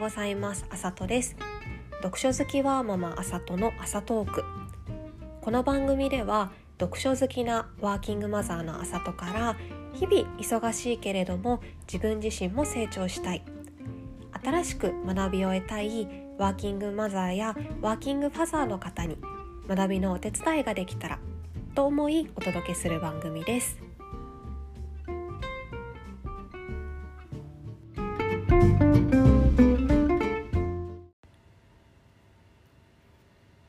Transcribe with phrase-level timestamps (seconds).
[0.00, 0.64] ございます。
[0.70, 1.36] あさとです。
[2.02, 4.42] 読書好きはママあさとの朝トーク
[5.42, 9.56] この番組では読書好きなワーキングマザーのあさとから
[9.92, 13.44] 日々忙しいけれども自分自身も成長したい。
[14.42, 16.08] 新しく学びを得たい
[16.38, 19.18] ワーキングマザーやワーキングファザーの方に
[19.68, 21.18] 学びのお手伝いができたら
[21.74, 23.89] と思いお届けする番組です。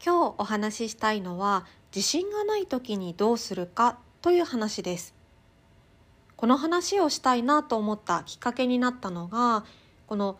[0.03, 5.13] 今日お話ししたいのは自信がない時にどうするかという話です。
[6.35, 9.63] この話をしたいなと思ったきっかけになったのが
[10.07, 10.39] この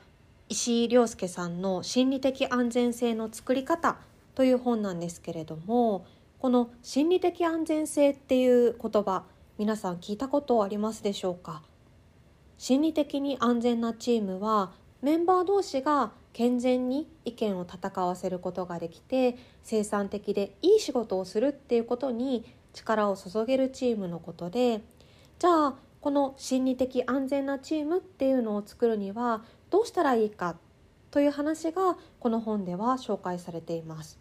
[0.50, 3.98] 石井亮介さんの心理的安全性の作り方
[4.34, 6.08] という本なんですけれども
[6.40, 9.26] この心理的安全性っていう言葉
[9.59, 11.62] 皆さん聞いたことありますでしょうか？
[12.58, 14.72] 心理的に安全なチームは
[15.03, 24.82] メンバー同士が健全に意見を戦わせることができて生産的でいい仕事をするっていうことに力を注げるチームのことで
[25.40, 30.56] じゃあこの心理的安全なチームっていうのを作るにはどうしたらいいか
[31.12, 34.20] という話がこの本では紹介されています。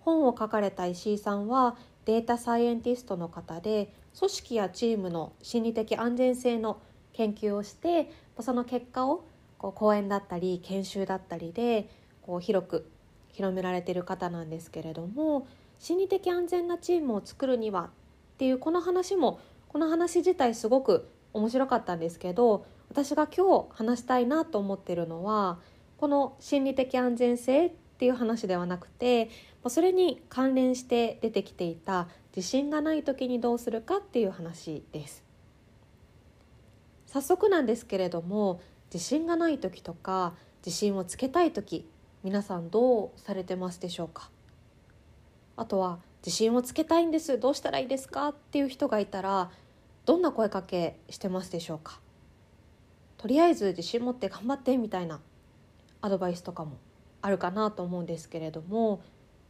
[0.00, 6.80] 本を書かれた石井さんはデータサイエンティストの方で組織やチームの心理的安全性の
[7.12, 9.24] 研究をしてその結果を
[9.58, 11.88] こう講演だったり研修だったりで
[12.22, 12.90] こう広く
[13.32, 15.46] 広められてる方なんですけれども
[15.78, 17.90] 心理的安全なチームを作るにはっ
[18.38, 25.58] ていうこの話もこの話自体すごく面白かったんですけど私が今日話したいなと思ってるのは
[25.98, 29.28] この心理的安全性っていう話ではなくて
[29.66, 35.24] それに関連して出てきていた自信がない時にどうするかっていう話です。
[37.06, 38.60] 早速なんですけれども
[38.92, 40.34] 自信がない時とか
[40.64, 41.88] 自信をつけたい時
[42.24, 44.30] 皆さんどうされてますでしょうか？
[45.56, 48.28] あとは自信をつけたいんですどうしたらいいですか？
[48.28, 49.50] っていう人がいたら
[50.04, 52.00] どんな声かけしてますでしょうか？
[53.18, 55.20] とりあえず自信持って頑張ってみたいな
[56.00, 56.78] アドバイスとかも
[57.20, 59.02] あるかなと思うんですけれども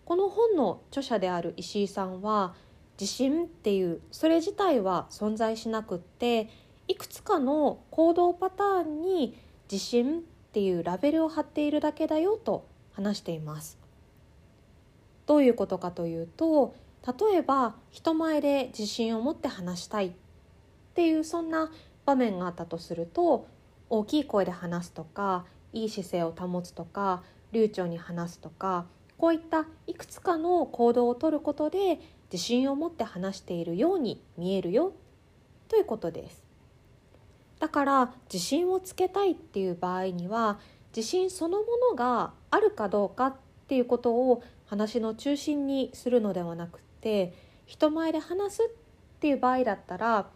[0.05, 2.55] この本の著者である石井さんは
[2.99, 6.49] 自信っていうそれ自体は存在しなくって
[6.89, 9.39] いくつかの行動パターンに
[9.71, 10.23] 自信っ
[10.53, 13.79] ていうラベルを貼っているだけだよと話しています。
[15.27, 16.75] どういうことかというと
[17.07, 20.13] 例えば人前で自信を持って話したいっ
[20.95, 21.71] ていうそんな
[22.07, 23.47] 場面があったとすると
[23.91, 25.45] 大きい声で話すとか
[25.75, 27.23] いい姿勢を保つとか
[27.53, 28.87] 流暢に話すとか
[29.19, 32.01] こういったいくつかの行動をとることで
[32.33, 34.93] 自信を持って話しているように見えるよ
[35.69, 36.48] ということです。
[37.59, 40.59] だから自信をつけたいっていう場合には
[40.97, 43.35] 自信そのものがあるかどうかっ
[43.67, 47.33] ていうことを話の中心にするのではなくて
[47.67, 50.27] 人前で話すっていう場合だったら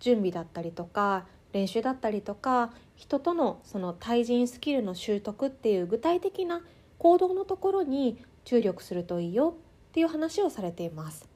[0.00, 6.62] 準備だったりとか練習だったりとか人とのその対人スキルの習得っていう具体的な
[6.98, 9.54] 行動のところに注力するといいよ
[9.90, 11.28] っていう話をされています。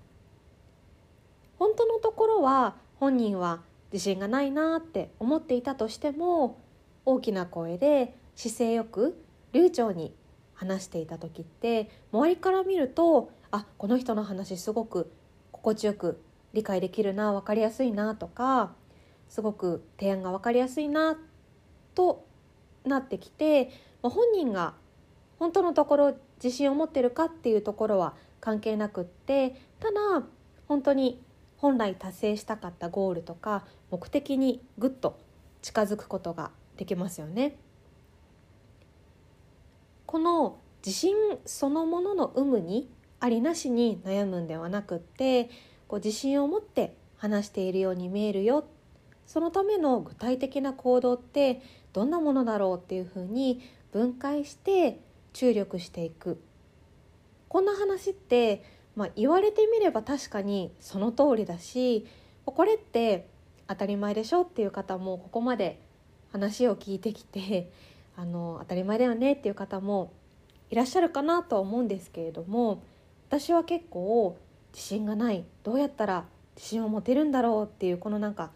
[1.59, 3.61] 本当のところは本人は
[3.93, 6.59] 自信がないなって思っていたとしても
[7.05, 10.15] 大きな声で姿勢よく流暢に
[10.55, 15.13] 話していた時って周りから見るとあこの人の話すごく
[15.53, 16.21] 心地よく
[16.53, 18.73] 理解できるな分かりやすいなとか
[19.29, 21.19] すごく提案が分かりやすいな
[21.95, 22.27] と
[22.85, 23.71] なってきて
[24.03, 24.75] 本人が
[25.39, 30.25] 本当のところ自信を持ってるかっていうところは関係なくってただ
[30.69, 31.23] 本当に
[31.57, 35.19] 本来達成したかったゴールとか目的にぐっと
[35.63, 37.57] 近づくことができますよね。
[40.05, 45.51] この自信そのものの有無にありなしに悩むんではなくって
[45.89, 48.69] こう自信を持って話しているように見えるよ
[49.27, 51.61] そのための具体的な行動って
[51.93, 55.01] どんなものだろうっていうふうに分解して
[55.33, 56.41] 注力していく
[57.49, 58.63] こんな話って、
[58.97, 62.07] まあ、言われてみれば確かにその通りだし
[62.47, 63.29] これって
[63.69, 65.79] 当たり前でしょっていう方もここまで
[66.33, 67.71] 話を聞いてきて
[68.17, 70.11] あの当たり前だよねっていう方も
[70.71, 72.83] いらっしゃるかなとは思うんですけれども
[73.29, 74.37] 私は結構
[74.73, 76.25] 自信がないどうやったら
[76.57, 78.51] 自信を持てるんだろうっていうこのなんか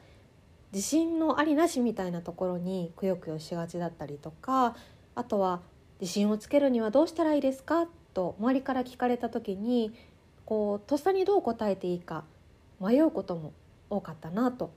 [0.73, 4.77] 自信のありなしみたいなところにくよくよしがちだったりとか
[5.15, 5.61] あとは
[6.01, 9.93] 自信をつけるにはどうしたらいいですかと周りから聞かれた時に
[10.51, 12.25] こうとっさにどう答えていいか
[12.81, 13.53] 迷うことも
[13.89, 14.73] 多かったなと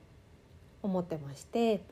[0.84, 1.82] 思ってまして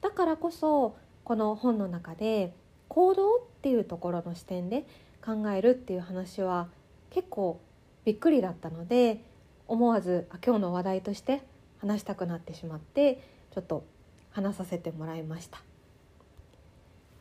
[0.00, 2.52] だからこそこの本の中で
[2.88, 4.84] 行動っていうところの視点で
[5.24, 6.66] 考えるっていう話は
[7.10, 7.60] 結構
[8.04, 9.22] びっくりだったので
[9.68, 11.40] 思わず今日の話題として
[11.78, 13.22] 話したくなってしまって
[13.54, 13.84] ちょっと
[14.32, 15.62] 話させてもらいました。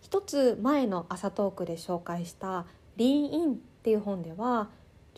[0.02, 2.66] 一つ前の朝トークで紹介した
[2.98, 4.70] 「リーンイン」っていう本では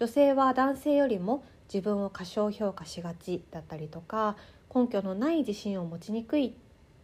[0.02, 4.36] 女性は男性よりも自分を過小評価しがちだったりとか
[4.74, 6.52] 根拠のない自信を持ちにくいっ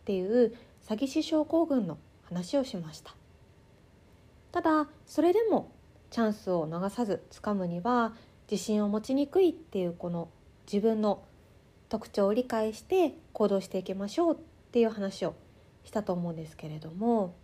[0.03, 3.13] ていう詐欺師症候群の話をしました。
[4.51, 5.69] ただそれでも
[6.09, 8.15] チャンスを逃さずつかむには
[8.49, 10.29] 自信を持ちにくいっていうこの
[10.65, 11.21] 自分の
[11.89, 14.37] 特徴を理解して行動していきましょうっ
[14.71, 15.35] ていう話を
[15.83, 17.35] したと思うんですけれども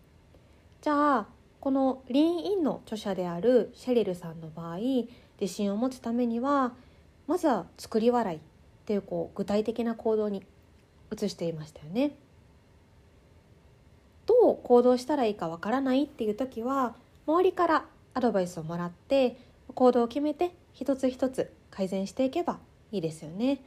[0.81, 1.27] じゃあ
[1.59, 4.79] このリーンインの著者であるシェリルさんの場合
[5.39, 6.73] 自信を持つためには
[7.27, 8.41] まずは作り笑いっ
[8.85, 10.43] ていうこう具体的な行動に
[11.11, 12.11] 移していましたよね。
[14.25, 16.95] どう行動したらいいかわからないっていう時は
[17.27, 19.37] 周りからアドバイスをもらって
[19.73, 22.59] 行動を決めて一つ一つ改善していけば
[22.91, 23.61] いいですよね。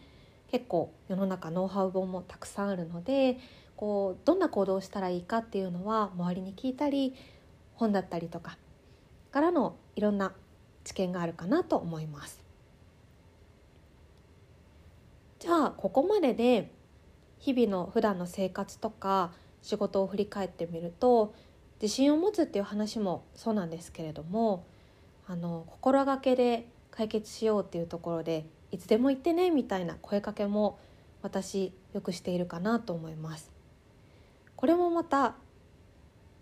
[0.50, 3.38] 結構世の中ノウハウ本もたくさんあるので
[3.76, 7.14] こうどんな行動をしたらいいかっていうのは周りに聞いたり
[7.74, 8.56] 本だったりとか
[9.32, 10.32] からのいろんな
[10.87, 12.41] 知見があるかなと思います。
[15.41, 16.71] じゃあここまでで
[17.38, 21.35] 日々の普段の生活とか仕事を振り返ってみると
[21.83, 24.65] 自信を持つっていう話もそうなんですけれども
[25.27, 30.79] あの心がけで解決しようっていうところでいつでも言ってねみたいな声かけも
[31.21, 33.50] 私よくしているかなと思います。
[34.55, 35.35] これもまた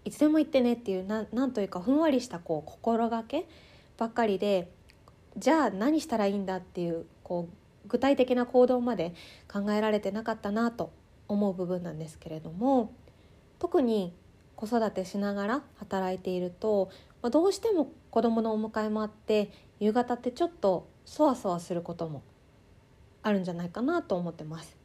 [0.05, 3.49] いつでも言ってねっていうななんというかふんわりしたこう心がけ
[3.96, 4.70] ばっかりで
[5.37, 9.14] じゃあ何したらいいんだっていうこう具体的な行動まで
[9.52, 10.93] 考えられてなかったなと
[11.29, 12.93] 思う部分なんですけれども
[13.58, 14.14] 特に
[14.56, 16.91] 子育てしながら働いていると、
[17.23, 19.50] まあ、どうしても子どものお迎えもあって
[19.81, 22.23] 夕方ってちょっとそわそわすることも
[23.23, 24.76] あるんじゃないかなと思ってます。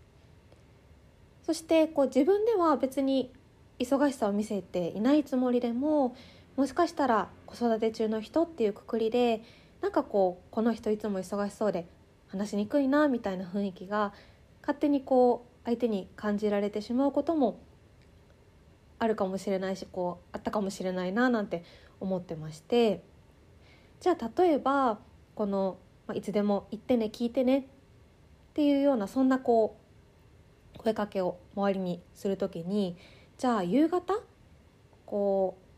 [1.43, 3.31] そしてこう自分では別に
[3.79, 6.15] 忙しさを見せていないつもりでも
[6.55, 9.41] もしかしたら子育て中の人っていうくくりで
[9.81, 11.87] なんかこうこの人いつも忙しそうで
[12.27, 14.13] 話しにくいなみたいな雰囲気が
[14.61, 17.59] 勝手にこう相手に感じられてしまうことも
[18.99, 21.63] あるかもしれないしこうあったかもしれないななんて
[21.99, 23.03] 思ってまして。
[23.99, 24.99] じゃあ例えば
[25.35, 27.63] この、ま、いつでも言ってね聞いてねっ
[28.53, 29.77] ていうようなそんなこ
[30.75, 32.95] う声かけを周りにする時に
[33.37, 34.21] じゃあ夕方
[35.05, 35.68] こう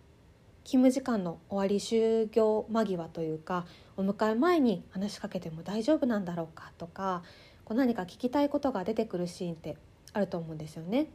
[0.64, 3.66] 勤務時間の終わり就業間際というか
[3.98, 7.24] お迎え前に話しかけても大丈夫なんだろうかとか
[7.66, 9.78] こう何か聞きたいことが出てくるシーンって
[10.14, 11.08] あると思うんですよね。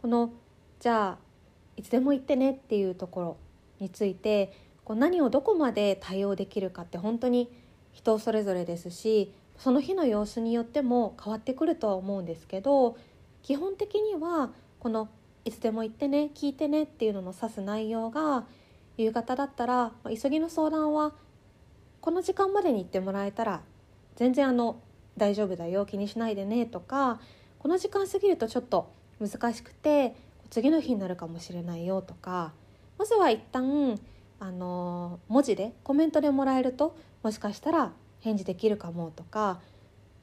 [0.00, 0.32] この
[0.80, 1.18] じゃあ
[1.76, 3.36] いつでも言ってねっていうところ
[3.78, 4.52] について
[4.84, 7.48] こう何をどこまで対応できるかって本当に
[7.92, 12.96] 人それぞれですしその日の様子によっても変わってくるとは思うんですけど
[13.42, 14.50] 基本的には
[14.80, 15.08] この
[15.44, 18.46] 「いつでも言ってね聞いてね」っていうのの指す内容が
[18.96, 21.12] 夕方だったら急ぎの相談は
[22.00, 23.62] この時間までに言ってもらえたら
[24.16, 24.80] 全然あの
[25.16, 27.20] 大丈夫だよ気にしないでねとか
[27.58, 28.90] この時間過ぎるとちょっと
[29.20, 30.14] 難しくて
[30.50, 32.52] 次の日になるかもしれないよとか
[32.98, 33.98] まずは一旦
[34.38, 39.60] あの文字でコメントでもらえるともしかしたら返事できるかもとか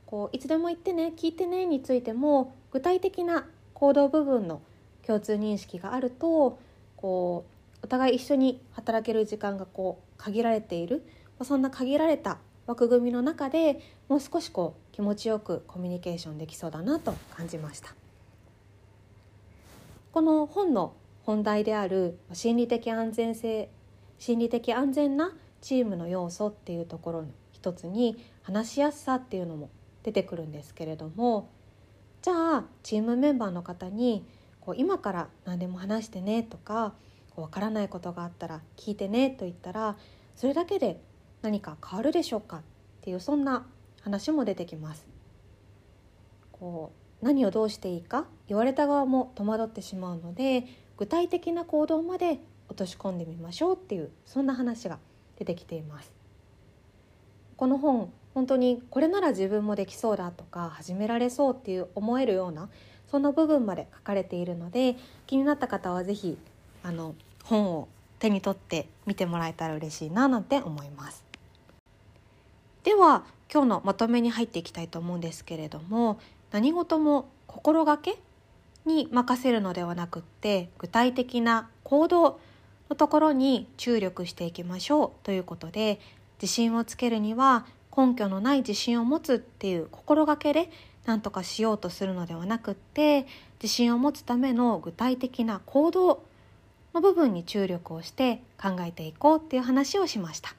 [0.05, 4.61] こういつでも言ってね聞いてねについても具体的な行動部分の
[5.09, 6.59] 共通認識があると
[6.95, 7.43] こ
[7.81, 11.03] うお互い一緒に働ける時間がこう限られている
[11.41, 12.37] そんな限られた
[12.67, 17.95] 枠組みの中でもう少しこう気持ちよくコミュニケーションできそうだなと感じました。
[20.11, 23.69] この本の本題である心理的安全性
[24.19, 29.69] 心理的安全なチームの要素っていうところの一つに話しやすさっていうのも
[30.03, 31.49] 出てくるんですけれども
[32.21, 34.25] じゃあチームメンバーの方に
[34.69, 36.93] こう今から何でも話してねとか
[37.35, 39.97] わからないことがあったら聞いてねと言ったら
[40.35, 41.01] それだけで
[41.41, 42.57] 何か変わるでしょうか？
[42.57, 42.61] っ
[43.01, 43.65] ていうそんな
[44.03, 45.07] 話も出てきます。
[46.51, 48.25] こう何をどうしていいか？
[48.47, 50.65] 言われた側も戸惑ってしまうので
[50.97, 54.99] 具体的な行動まで落とし込んでみましょうっていうそんな話が
[55.39, 56.13] 出てきています。
[57.57, 62.69] この本本当にこれなら自分もできそうだとか始められそうっていう思えるような
[63.11, 64.95] そんな部分まで書かれているので
[65.27, 66.37] 気になった方は是非
[66.83, 67.87] あの本を
[68.19, 71.23] 手に取って見てもらえたら嬉しいななんて思います。
[72.83, 76.19] では今日のまとめに入っていきたいと思うんですけれども
[76.51, 78.17] 何事も心がけ
[78.85, 82.39] に任せるのではなくって具体的な行動
[82.89, 85.99] のところに注力していきましょうということで
[86.41, 90.69] 自信をつけるには根拠のない自信を持つっていう心がけで
[91.05, 93.25] 何とかしようとするのではなくって
[93.61, 96.23] 自信を持つための具体的な行動
[96.93, 100.55] の部分に注力をして考えていこうっていう話をしました。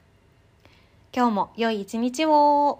[1.13, 2.79] 今日も良い一日を